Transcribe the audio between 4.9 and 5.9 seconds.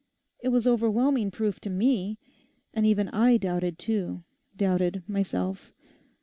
myself.